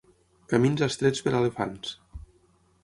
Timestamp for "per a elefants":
1.27-1.95